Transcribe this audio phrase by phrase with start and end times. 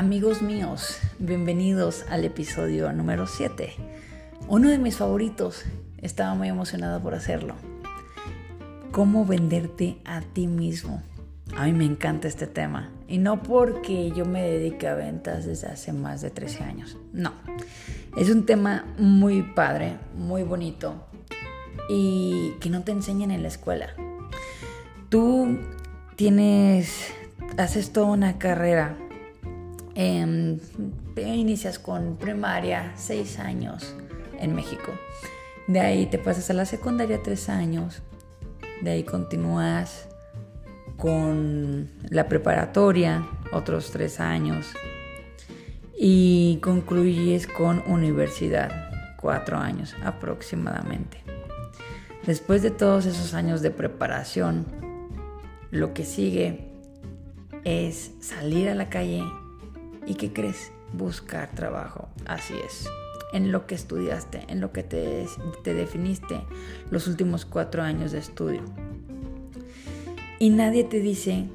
[0.00, 3.74] Amigos míos, bienvenidos al episodio número 7.
[4.48, 5.66] Uno de mis favoritos,
[5.98, 7.54] estaba muy emocionado por hacerlo.
[8.92, 11.02] ¿Cómo venderte a ti mismo?
[11.54, 12.90] A mí me encanta este tema.
[13.08, 16.96] Y no porque yo me dedique a ventas desde hace más de 13 años.
[17.12, 17.34] No.
[18.16, 21.08] Es un tema muy padre, muy bonito.
[21.90, 23.90] Y que no te enseñan en la escuela.
[25.10, 25.58] Tú
[26.16, 27.12] tienes,
[27.58, 28.96] haces toda una carrera
[29.94, 30.58] Em,
[31.16, 33.94] inicias con primaria, seis años
[34.38, 34.92] en México.
[35.66, 38.02] De ahí te pasas a la secundaria, tres años.
[38.82, 40.08] De ahí continúas
[40.96, 44.66] con la preparatoria, otros tres años.
[45.96, 51.18] Y concluyes con universidad, cuatro años aproximadamente.
[52.26, 54.66] Después de todos esos años de preparación,
[55.70, 56.70] lo que sigue
[57.64, 59.22] es salir a la calle
[60.10, 60.72] ¿Y qué crees?
[60.92, 62.08] Buscar trabajo.
[62.26, 62.88] Así es.
[63.32, 65.24] En lo que estudiaste, en lo que te,
[65.62, 66.40] te definiste
[66.90, 68.62] los últimos cuatro años de estudio.
[70.40, 71.46] Y nadie te dice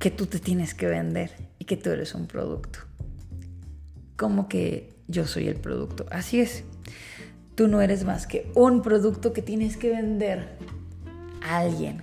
[0.00, 1.30] que tú te tienes que vender
[1.60, 2.80] y que tú eres un producto.
[4.16, 6.04] Como que yo soy el producto.
[6.10, 6.64] Así es.
[7.54, 10.58] Tú no eres más que un producto que tienes que vender
[11.44, 12.02] a alguien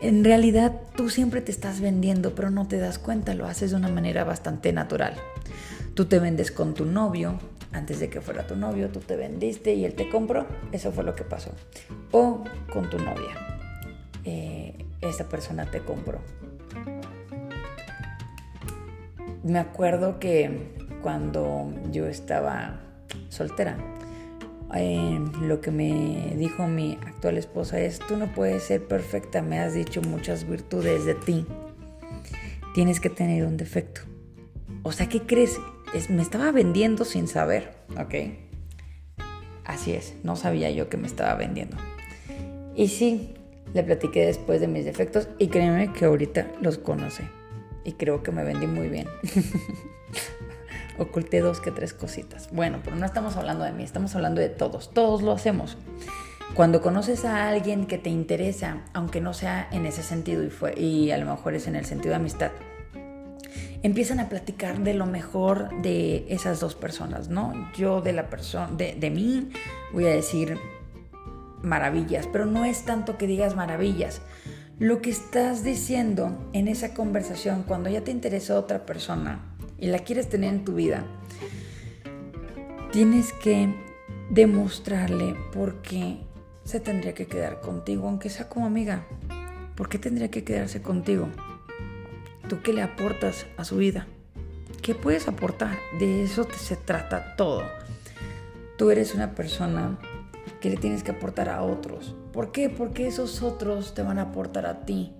[0.00, 3.76] en realidad tú siempre te estás vendiendo, pero no te das cuenta, lo haces de
[3.76, 5.14] una manera bastante natural.
[5.94, 7.38] Tú te vendes con tu novio,
[7.72, 11.04] antes de que fuera tu novio, tú te vendiste y él te compró, eso fue
[11.04, 11.52] lo que pasó.
[12.12, 13.34] O con tu novia,
[14.24, 16.20] eh, esa persona te compró.
[19.42, 22.80] Me acuerdo que cuando yo estaba
[23.28, 23.76] soltera,
[24.74, 29.60] eh, lo que me dijo mi actual esposa es, tú no puedes ser perfecta, me
[29.60, 31.46] has dicho muchas virtudes de ti,
[32.74, 34.02] tienes que tener un defecto.
[34.82, 35.58] O sea, ¿qué crees?
[35.94, 38.14] Es, me estaba vendiendo sin saber, ¿ok?
[39.64, 41.76] Así es, no sabía yo que me estaba vendiendo.
[42.74, 43.34] Y sí,
[43.72, 47.24] le platiqué después de mis defectos y créeme que ahorita los conoce.
[47.84, 49.06] Y creo que me vendí muy bien.
[50.98, 52.48] oculté dos que tres cositas.
[52.52, 54.92] Bueno, pero no estamos hablando de mí, estamos hablando de todos.
[54.92, 55.76] Todos lo hacemos.
[56.54, 60.78] Cuando conoces a alguien que te interesa, aunque no sea en ese sentido y, fue,
[60.78, 62.50] y a lo mejor es en el sentido de amistad,
[63.82, 67.70] empiezan a platicar de lo mejor de esas dos personas, ¿no?
[67.76, 69.50] Yo de la persona, de, de mí,
[69.92, 70.58] voy a decir
[71.62, 74.22] maravillas, pero no es tanto que digas maravillas.
[74.78, 80.00] Lo que estás diciendo en esa conversación, cuando ya te interesa otra persona, y la
[80.00, 81.04] quieres tener en tu vida,
[82.92, 83.74] tienes que
[84.30, 86.18] demostrarle por qué
[86.64, 89.06] se tendría que quedar contigo, aunque sea como amiga.
[89.76, 91.28] ¿Por qué tendría que quedarse contigo?
[92.48, 94.06] ¿Tú qué le aportas a su vida?
[94.82, 95.76] ¿Qué puedes aportar?
[95.98, 97.62] De eso se trata todo.
[98.78, 99.98] Tú eres una persona
[100.60, 102.14] que le tienes que aportar a otros.
[102.32, 102.68] ¿Por qué?
[102.68, 105.12] Porque esos otros te van a aportar a ti.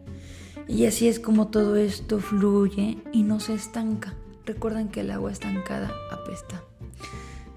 [0.68, 4.14] Y así es como todo esto fluye y no se estanca.
[4.46, 6.62] Recuerdan que el agua estancada apesta.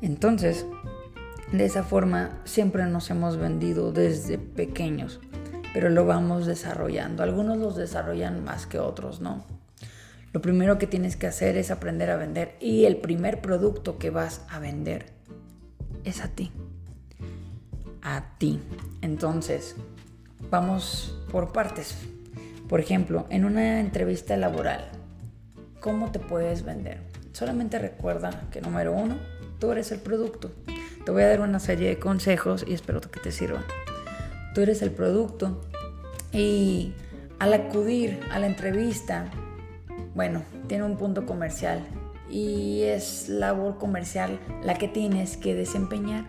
[0.01, 0.65] Entonces,
[1.51, 5.19] de esa forma siempre nos hemos vendido desde pequeños,
[5.71, 7.21] pero lo vamos desarrollando.
[7.21, 9.45] Algunos los desarrollan más que otros, ¿no?
[10.33, 14.09] Lo primero que tienes que hacer es aprender a vender y el primer producto que
[14.09, 15.07] vas a vender
[16.03, 16.51] es a ti.
[18.01, 18.59] A ti.
[19.01, 19.75] Entonces,
[20.49, 21.95] vamos por partes.
[22.67, 24.89] Por ejemplo, en una entrevista laboral,
[25.79, 26.99] ¿Cómo te puedes vender?
[27.31, 29.15] Solamente recuerda que número uno,
[29.59, 30.51] tú eres el producto.
[31.05, 33.63] Te voy a dar una serie de consejos y espero que te sirvan.
[34.53, 35.61] Tú eres el producto
[36.33, 36.93] y
[37.39, 39.31] al acudir a la entrevista,
[40.15, 41.81] bueno, tiene un punto comercial
[42.29, 46.25] y es labor comercial la que tienes que desempeñar.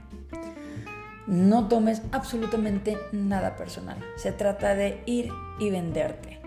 [1.26, 3.98] No tomes absolutamente nada personal.
[4.14, 6.40] Se trata de ir y venderte,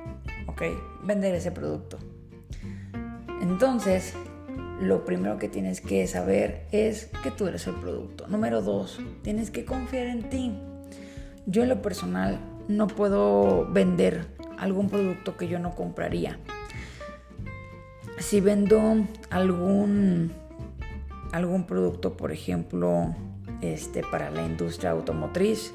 [0.48, 0.62] ¿ok?
[1.04, 2.00] Vender ese producto.
[3.44, 4.14] Entonces,
[4.80, 8.26] lo primero que tienes que saber es que tú eres el producto.
[8.30, 10.54] Número dos, tienes que confiar en ti.
[11.46, 16.40] Yo en lo personal no puedo vender algún producto que yo no compraría.
[18.18, 20.32] Si vendo algún,
[21.34, 23.14] algún producto, por ejemplo,
[23.60, 25.74] este, para la industria automotriz,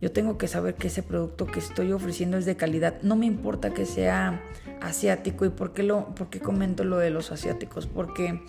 [0.00, 2.94] yo tengo que saber que ese producto que estoy ofreciendo es de calidad.
[3.02, 4.40] No me importa que sea
[4.80, 5.44] asiático.
[5.44, 7.86] ¿Y por qué, lo, por comento lo de los asiáticos?
[7.86, 8.42] Porque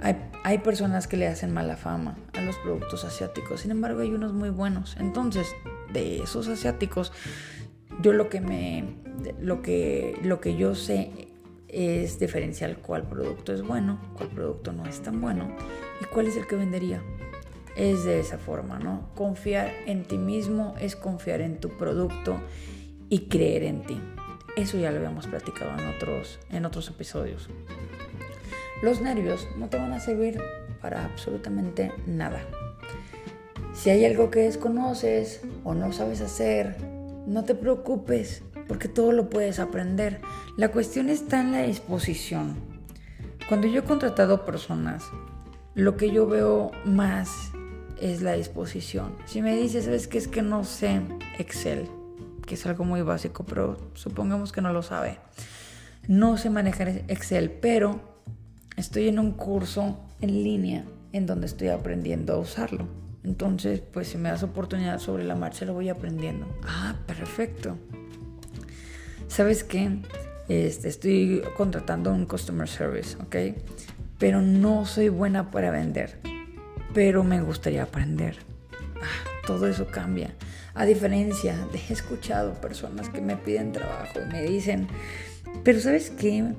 [0.00, 3.60] hay, hay personas que le hacen mala fama a los productos asiáticos.
[3.60, 4.96] Sin embargo, hay unos muy buenos.
[4.98, 5.48] Entonces,
[5.92, 7.12] de esos asiáticos,
[8.02, 8.96] yo lo que me.
[9.40, 11.28] Lo que, lo que yo sé
[11.66, 15.48] es diferencial cuál producto es bueno, cuál producto no es tan bueno
[16.00, 17.02] y cuál es el que vendería.
[17.76, 19.10] Es de esa forma, ¿no?
[19.14, 22.40] Confiar en ti mismo es confiar en tu producto
[23.08, 24.00] y creer en ti.
[24.58, 27.48] Eso ya lo habíamos platicado en otros, en otros episodios.
[28.82, 30.42] Los nervios no te van a servir
[30.82, 32.40] para absolutamente nada.
[33.72, 36.76] Si hay algo que desconoces o no sabes hacer,
[37.28, 40.20] no te preocupes, porque todo lo puedes aprender.
[40.56, 42.56] La cuestión está en la disposición.
[43.48, 45.04] Cuando yo he contratado personas,
[45.76, 47.52] lo que yo veo más
[48.00, 49.14] es la disposición.
[49.24, 51.00] Si me dices, sabes que es que no sé
[51.38, 51.88] Excel,
[52.48, 55.18] que es algo muy básico, pero supongamos que no lo sabe.
[56.06, 58.00] No sé manejar Excel, pero
[58.76, 62.88] estoy en un curso en línea en donde estoy aprendiendo a usarlo.
[63.22, 66.46] Entonces, pues si me das oportunidad sobre la marcha, lo voy aprendiendo.
[66.66, 67.76] Ah, perfecto.
[69.28, 69.98] ¿sabes qué?
[70.48, 73.60] Este, estoy contratando un customer service, ¿ok?
[74.18, 76.18] Pero no soy buena para vender,
[76.94, 78.38] pero me gustaría aprender.
[78.96, 80.34] Ah, todo eso cambia.
[80.78, 84.86] A diferencia de he escuchado personas que me piden trabajo y me dicen,
[85.64, 86.54] pero ¿sabes qué?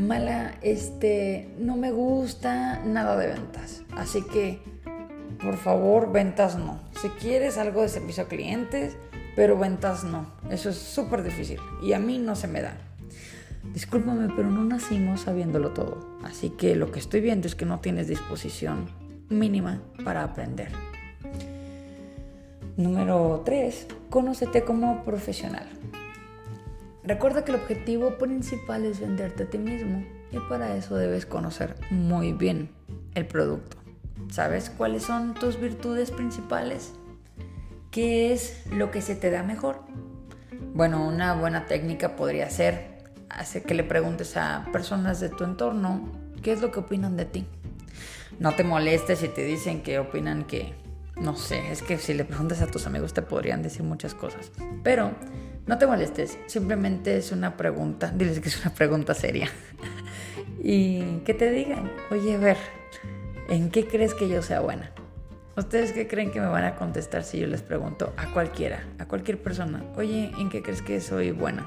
[0.00, 3.84] Mala, este, no me gusta nada de ventas.
[3.92, 4.58] Así que,
[5.40, 6.80] por favor, ventas no.
[7.00, 8.96] Si quieres algo de servicio a clientes,
[9.36, 10.26] pero ventas no.
[10.50, 12.76] Eso es súper difícil y a mí no se me da.
[13.72, 16.18] Discúlpame, pero no nacimos sabiéndolo todo.
[16.24, 18.90] Así que lo que estoy viendo es que no tienes disposición
[19.28, 20.72] mínima para aprender.
[22.76, 23.86] Número 3.
[24.10, 25.66] Conócete como profesional.
[27.04, 31.76] Recuerda que el objetivo principal es venderte a ti mismo y para eso debes conocer
[31.90, 32.68] muy bien
[33.14, 33.78] el producto.
[34.30, 36.92] ¿Sabes cuáles son tus virtudes principales?
[37.90, 39.80] ¿Qué es lo que se te da mejor?
[40.74, 42.96] Bueno, una buena técnica podría ser
[43.30, 46.12] hacer que le preguntes a personas de tu entorno
[46.42, 47.46] qué es lo que opinan de ti.
[48.38, 50.74] No te molestes si te dicen que opinan que,
[51.20, 54.52] no sé, es que si le preguntas a tus amigos te podrían decir muchas cosas.
[54.82, 55.12] Pero
[55.66, 59.48] no te molestes, simplemente es una pregunta, diles que es una pregunta seria.
[60.62, 62.56] y que te digan, oye, a ver,
[63.48, 64.90] ¿en qué crees que yo sea buena?
[65.56, 69.06] ¿Ustedes qué creen que me van a contestar si yo les pregunto a cualquiera, a
[69.06, 71.66] cualquier persona, oye, ¿en qué crees que soy buena?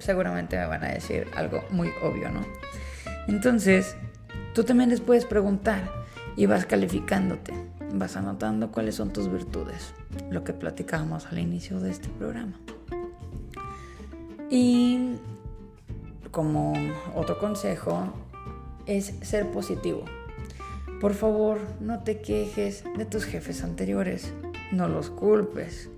[0.00, 2.44] Seguramente me van a decir algo muy obvio, ¿no?
[3.28, 3.94] Entonces,
[4.54, 5.88] tú también les puedes preguntar
[6.36, 7.54] y vas calificándote,
[7.98, 9.94] vas anotando cuáles son tus virtudes,
[10.30, 12.54] lo que platicábamos al inicio de este programa.
[14.50, 15.16] Y
[16.30, 16.74] como
[17.14, 18.12] otro consejo
[18.86, 20.04] es ser positivo.
[21.00, 24.32] Por favor, no te quejes de tus jefes anteriores,
[24.72, 25.90] no los culpes,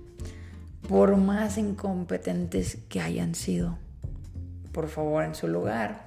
[0.87, 3.77] por más incompetentes que hayan sido.
[4.71, 6.05] Por favor, en su lugar,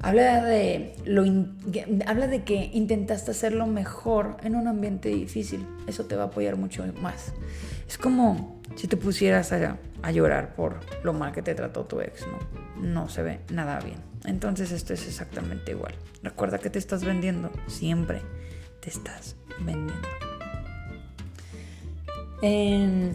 [0.00, 1.24] habla de, lo
[2.06, 5.66] habla de que intentaste hacerlo mejor en un ambiente difícil.
[5.86, 7.32] Eso te va a apoyar mucho más.
[7.88, 9.78] Es como si te pusieras a,
[10.12, 12.82] llorar por lo mal que te trató tu ex, ¿no?
[12.82, 13.98] No se ve nada bien.
[14.24, 15.94] Entonces esto es exactamente igual.
[16.22, 18.22] Recuerda que te estás vendiendo siempre
[18.80, 20.08] te estás vendiendo.
[22.42, 23.12] Eh,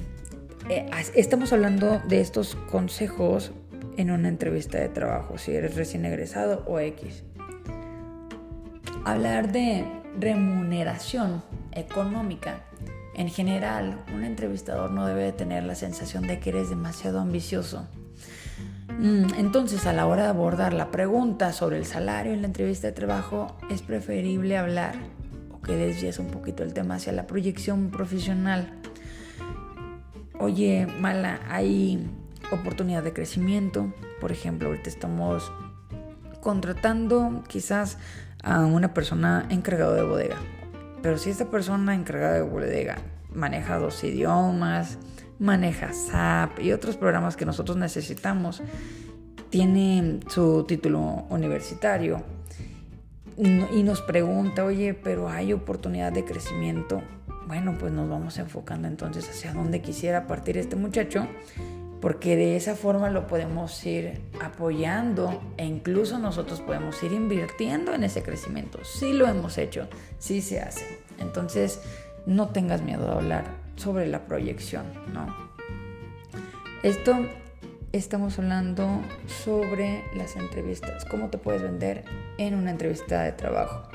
[1.16, 3.52] estamos hablando de estos consejos
[3.98, 7.24] en una entrevista de trabajo, si eres recién egresado o X.
[9.06, 9.86] Hablar de
[10.20, 12.64] remuneración económica.
[13.16, 17.88] En general, un entrevistador no debe tener la sensación de que eres demasiado ambicioso.
[19.00, 22.88] Mm, entonces, a la hora de abordar la pregunta sobre el salario en la entrevista
[22.88, 24.96] de trabajo, es preferible hablar
[25.64, 28.70] que desvías un poquito el tema hacia la proyección profesional.
[30.40, 32.06] Oye, mala, hay
[32.54, 33.94] oportunidad de crecimiento.
[34.20, 35.52] Por ejemplo, ahorita estamos
[36.42, 37.98] contratando quizás
[38.44, 40.38] a una persona encargada de bodega.
[41.02, 42.98] Pero si esta persona encargada de bodega
[43.34, 44.98] maneja dos idiomas,
[45.40, 48.62] maneja SAP y otros programas que nosotros necesitamos,
[49.50, 52.24] tiene su título universitario,
[53.38, 57.02] y nos pregunta, oye, pero hay oportunidad de crecimiento.
[57.48, 61.28] Bueno, pues nos vamos enfocando entonces hacia dónde quisiera partir este muchacho,
[62.04, 68.04] porque de esa forma lo podemos ir apoyando e incluso nosotros podemos ir invirtiendo en
[68.04, 68.84] ese crecimiento.
[68.84, 69.88] Sí lo hemos hecho,
[70.20, 71.00] sí se hace.
[71.20, 71.80] Entonces,
[72.26, 73.46] no tengas miedo de hablar
[73.78, 74.84] sobre la proyección,
[75.14, 75.34] ¿no?
[76.84, 77.26] Esto
[77.94, 79.00] estamos hablando
[79.46, 82.04] sobre las entrevistas, cómo te puedes vender
[82.38, 83.93] en una entrevista de trabajo.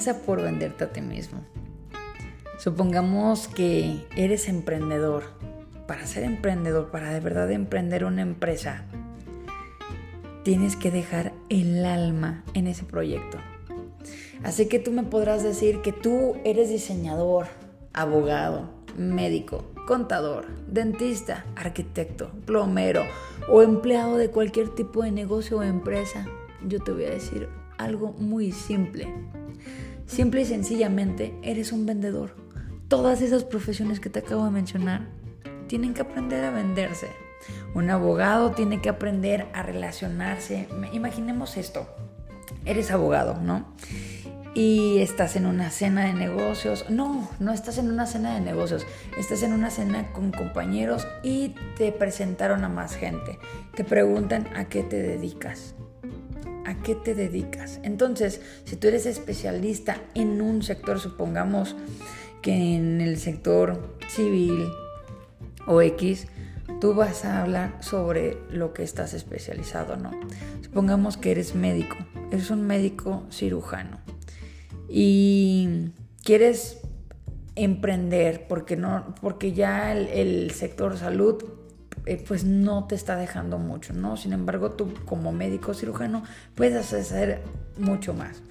[0.00, 1.40] Comienza por venderte a ti mismo.
[2.58, 5.24] Supongamos que eres emprendedor.
[5.86, 8.84] Para ser emprendedor, para de verdad emprender una empresa,
[10.42, 13.36] tienes que dejar el alma en ese proyecto.
[14.42, 17.48] Así que tú me podrás decir que tú eres diseñador,
[17.92, 23.04] abogado, médico, contador, dentista, arquitecto, plomero
[23.50, 26.26] o empleado de cualquier tipo de negocio o empresa.
[26.66, 29.06] Yo te voy a decir algo muy simple.
[30.10, 32.34] Simple y sencillamente eres un vendedor.
[32.88, 35.06] Todas esas profesiones que te acabo de mencionar
[35.68, 37.06] tienen que aprender a venderse.
[37.74, 40.66] Un abogado tiene que aprender a relacionarse.
[40.92, 41.86] Imaginemos esto.
[42.64, 43.72] Eres abogado, ¿no?
[44.52, 46.90] y estás en una cena de negocios.
[46.90, 48.84] No, no estás en una cena de negocios.
[49.16, 53.38] Estás en una cena con compañeros y te presentaron a más gente.
[53.76, 55.76] Te preguntan a qué te dedicas.
[56.70, 57.80] ¿A qué te dedicas?
[57.82, 61.74] Entonces, si tú eres especialista en un sector, supongamos
[62.42, 64.68] que en el sector civil
[65.66, 66.28] o X,
[66.80, 70.12] tú vas a hablar sobre lo que estás especializado, ¿no?
[70.62, 71.96] Supongamos que eres médico,
[72.30, 73.98] eres un médico cirujano
[74.88, 75.90] y
[76.22, 76.78] quieres
[77.56, 81.42] emprender porque no porque ya el, sector salud
[82.10, 84.16] eh, pues no te está dejando mucho, ¿no?
[84.16, 86.24] Sin embargo, tú como médico cirujano
[86.56, 87.40] puedes hacer
[87.78, 88.42] mucho más.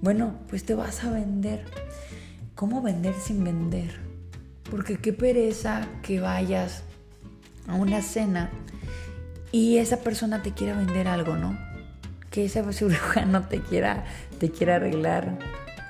[0.00, 1.62] Bueno, pues te vas a vender.
[2.54, 3.90] ¿Cómo vender sin vender?
[4.70, 6.84] Porque qué pereza que vayas
[7.66, 8.50] a una cena
[9.50, 11.58] y esa persona te quiera vender algo, ¿no?
[12.30, 14.06] Que ese cirujano te quiera,
[14.38, 15.38] te quiera arreglar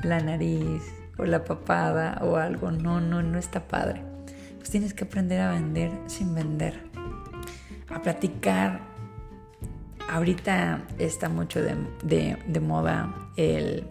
[0.03, 0.83] la nariz
[1.19, 2.73] o la papada o algo.
[2.73, 4.03] No, no, no está padre.
[4.59, 6.91] Pues tienes que aprender a vender sin vender.
[7.93, 8.81] A platicar.
[10.09, 13.87] Ahorita está mucho de, moda el,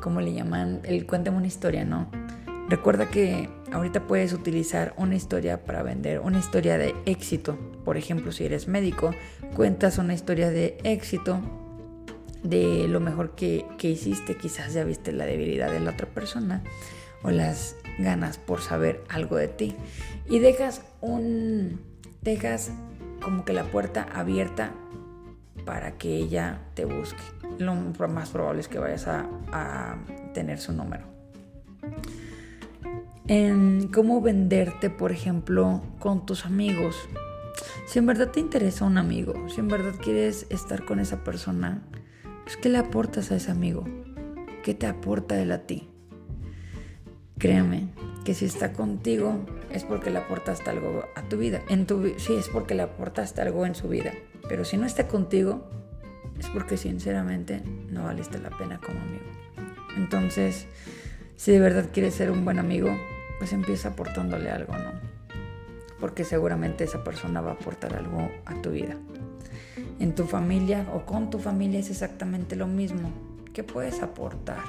[0.00, 0.80] ¿cómo le llaman?
[0.84, 2.10] El cuéntame una historia, ¿no?
[2.68, 7.56] Recuerda que ahorita puedes utilizar una historia para vender, una historia de éxito.
[7.84, 9.12] Por ejemplo, si eres médico,
[9.54, 11.40] cuentas una historia de éxito
[12.42, 16.62] de lo mejor que, hiciste, quizás ya viste la debilidad de la otra persona
[17.22, 19.74] o las ganas por saber algo de ti
[20.28, 21.80] y dejas un
[22.22, 22.72] dejas
[23.22, 24.72] como que la puerta abierta
[25.64, 27.22] para que ella te busque.
[27.58, 29.98] Lo más probable es que vayas a,
[30.32, 31.04] tener su número.
[33.26, 36.96] En cómo venderte, por ejemplo, con tus amigos.
[37.86, 41.82] Si en verdad te interesa un amigo, si en verdad quieres estar con esa persona,
[42.44, 43.84] pues, ¿qué le aportas a ese amigo?
[44.62, 45.88] ¿Qué te aporta él a ti?
[47.38, 47.88] Créeme
[48.26, 49.38] que si está contigo
[49.70, 51.62] es porque le aportaste algo a tu vida.
[51.68, 54.12] En tu, sí, es porque le aportaste algo en su vida.
[54.48, 55.70] Pero si no está contigo,
[56.38, 59.24] es porque sinceramente no valiste la pena como amigo.
[59.96, 60.66] Entonces,
[61.36, 62.90] si de verdad quieres ser un buen amigo,
[63.38, 64.92] pues empieza aportándole algo, ¿no?
[66.00, 68.98] Porque seguramente esa persona va a aportar algo a tu vida
[69.98, 73.10] en tu familia o con tu familia es exactamente lo mismo.
[73.52, 74.62] ¿Qué puedes aportar?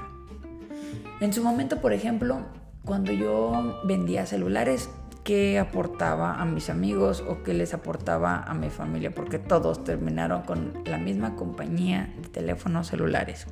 [1.19, 2.45] En su momento, por ejemplo,
[2.87, 4.89] cuando yo vendía celulares,
[5.25, 9.13] ¿qué aportaba a mis amigos o qué les aportaba a mi familia?
[9.13, 13.45] Porque todos terminaron con la misma compañía de teléfonos celulares.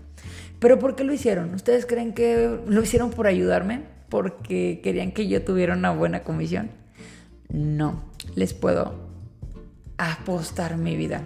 [0.60, 1.54] ¿Pero por qué lo hicieron?
[1.54, 3.84] ¿Ustedes creen que lo hicieron por ayudarme?
[4.08, 6.72] ¿Porque querían que yo tuviera una buena comisión?
[7.50, 8.96] No, les puedo
[9.98, 11.22] apostar mi vida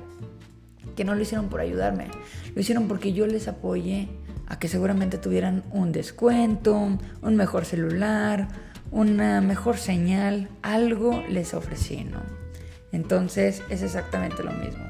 [0.96, 2.08] que no lo hicieron por ayudarme,
[2.54, 4.10] lo hicieron porque yo les apoyé
[4.50, 6.76] a que seguramente tuvieran un descuento,
[7.22, 8.48] un mejor celular,
[8.92, 12.20] una mejor señal, algo les ofrecí, ¿no?
[12.92, 14.84] Entonces es exactamente lo mismo.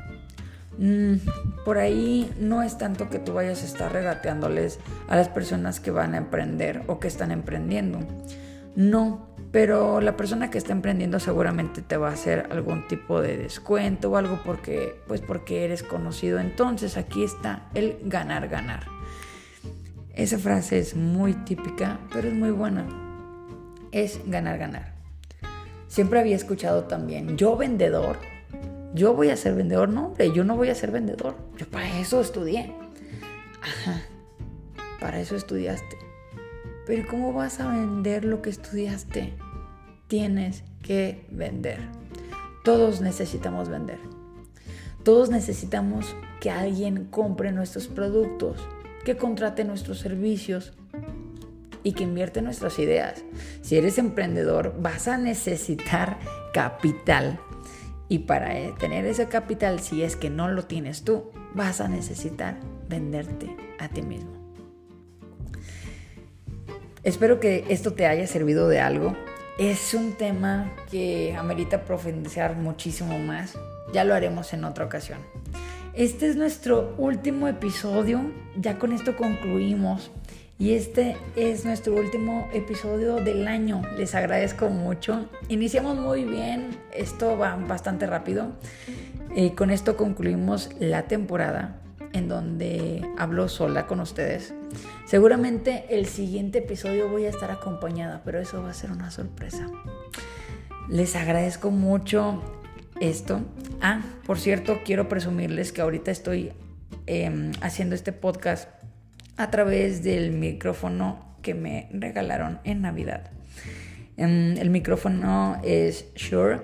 [0.78, 1.16] Mm,
[1.66, 5.92] por ahí no es tanto que tú vayas a estar regateándoles a las personas que
[5.92, 8.00] van a emprender o que están emprendiendo.
[8.78, 13.36] No, pero la persona que está emprendiendo seguramente te va a hacer algún tipo de
[13.36, 16.40] descuento o algo porque pues porque eres conocido.
[16.40, 18.99] Entonces, aquí está el ganar ganar.
[20.16, 22.88] Esa frase es muy típica, pero es muy buena.
[23.92, 24.94] Es ganar ganar.
[25.88, 28.18] Siempre había escuchado también, yo vendedor,
[28.94, 31.36] yo voy a ser vendedor, no, hombre, yo no voy a ser vendedor.
[31.58, 32.74] Yo para eso estudié.
[33.62, 34.02] Ajá.
[35.00, 35.98] Para eso estudiaste.
[36.86, 39.34] Pero ¿cómo vas a vender lo que estudiaste?
[40.08, 41.80] Tienes que vender.
[42.64, 44.00] Todos necesitamos vender.
[45.04, 48.58] Todos necesitamos que alguien compre nuestros productos,
[49.04, 50.74] que contrate nuestros servicios
[51.84, 53.24] y que invierte nuestras ideas.
[53.62, 56.18] Si eres emprendedor, vas a necesitar
[56.54, 57.40] capital.
[58.08, 61.88] Y para eh, tener ese capital, si es que no lo tienes tú, vas a
[61.88, 64.32] necesitar venderte a ti mismo.
[67.04, 69.16] Espero que esto te haya servido de algo.
[69.58, 73.58] Es un tema que amerita profundizar muchísimo más.
[73.94, 75.20] Ya lo haremos en otra ocasión.
[76.00, 78.32] Este es nuestro último episodio.
[78.56, 80.12] Ya con esto concluimos.
[80.58, 83.82] Y este es nuestro último episodio del año.
[83.98, 85.30] Les agradezco mucho.
[85.50, 86.70] Iniciamos muy bien.
[86.94, 88.54] Esto va bastante rápido.
[89.58, 91.82] Con esto concluimos la temporada
[92.14, 94.54] en donde hablo sola con ustedes.
[95.06, 99.68] Seguramente el siguiente episodio voy a estar acompañada, pero eso va a ser una sorpresa.
[100.88, 102.42] Les agradezco mucho
[103.00, 103.42] esto.
[103.82, 106.52] Ah, por cierto, quiero presumirles que ahorita estoy
[107.06, 108.70] em, haciendo este podcast
[109.38, 113.32] a través del micrófono que me regalaron en Navidad.
[114.18, 116.62] Em, el micrófono es Shure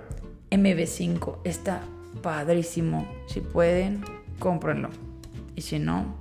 [0.51, 1.39] MV5.
[1.45, 1.81] Está
[2.21, 3.07] padrísimo.
[3.27, 4.03] Si pueden,
[4.39, 4.89] cómprenlo.
[5.55, 6.17] Y si no,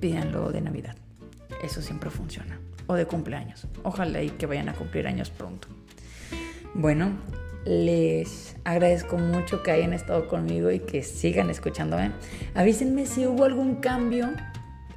[0.00, 0.96] pídanlo de Navidad.
[1.62, 2.58] Eso siempre funciona.
[2.88, 3.68] O de cumpleaños.
[3.84, 5.68] Ojalá y que vayan a cumplir años pronto.
[6.74, 7.12] Bueno,
[7.64, 12.12] les agradezco mucho que hayan estado conmigo y que sigan escuchándome.
[12.54, 14.30] Avísenme si hubo algún cambio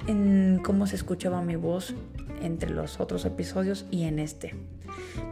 [0.06, 1.94] en cómo se escuchaba mi voz
[2.42, 4.54] entre los otros episodios y en este.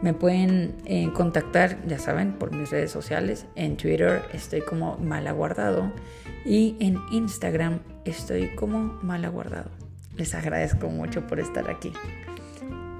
[0.01, 3.45] Me pueden eh, contactar, ya saben, por mis redes sociales.
[3.55, 5.91] En Twitter estoy como malaguardado
[6.45, 9.69] y en Instagram estoy como malaguardado.
[10.15, 11.91] Les agradezco mucho por estar aquí.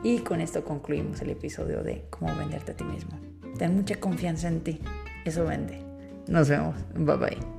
[0.03, 3.24] Y con esto concluimos el episodio de cómo venderte a ti mismo.
[3.57, 4.79] Ten mucha confianza en ti.
[5.25, 5.81] Eso vende.
[6.27, 6.75] Nos vemos.
[6.95, 7.55] Bye bye.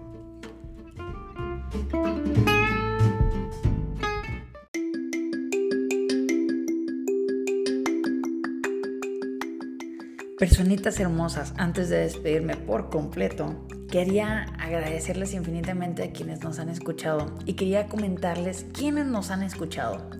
[10.38, 17.34] Personitas hermosas, antes de despedirme por completo, quería agradecerles infinitamente a quienes nos han escuchado
[17.46, 20.10] y quería comentarles quiénes nos han escuchado.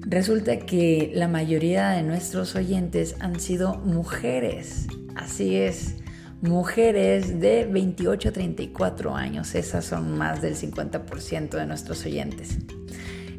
[0.00, 4.86] Resulta que la mayoría de nuestros oyentes han sido mujeres,
[5.18, 5.96] así es,
[6.40, 12.58] mujeres de 28 a 34 años, esas son más del 50% de nuestros oyentes.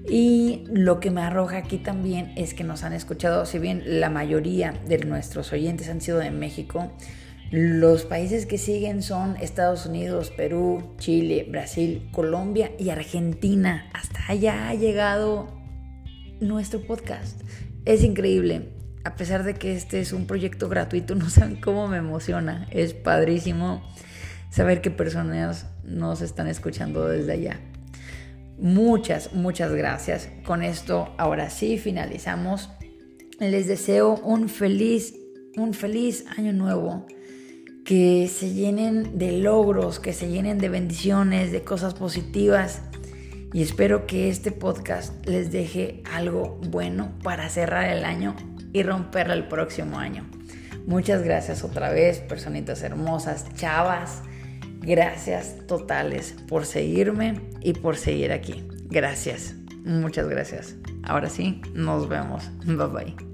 [0.07, 4.09] Y lo que me arroja aquí también es que nos han escuchado, si bien la
[4.09, 6.91] mayoría de nuestros oyentes han sido de México,
[7.51, 13.89] los países que siguen son Estados Unidos, Perú, Chile, Brasil, Colombia y Argentina.
[13.93, 15.47] Hasta allá ha llegado
[16.39, 17.41] nuestro podcast.
[17.85, 18.78] Es increíble.
[19.05, 22.67] A pesar de que este es un proyecto gratuito, no saben cómo me emociona.
[22.71, 23.81] Es padrísimo
[24.49, 27.59] saber que personas nos están escuchando desde allá.
[28.57, 30.29] Muchas, muchas gracias.
[30.45, 32.69] Con esto, ahora sí, finalizamos.
[33.39, 35.15] Les deseo un feliz,
[35.55, 37.05] un feliz año nuevo.
[37.85, 42.81] Que se llenen de logros, que se llenen de bendiciones, de cosas positivas.
[43.53, 48.35] Y espero que este podcast les deje algo bueno para cerrar el año
[48.73, 50.25] y romperlo el próximo año.
[50.85, 54.23] Muchas gracias otra vez, personitas hermosas, chavas.
[54.81, 58.67] Gracias totales por seguirme y por seguir aquí.
[58.85, 60.75] Gracias, muchas gracias.
[61.03, 62.49] Ahora sí, nos vemos.
[62.65, 63.28] Bye bye.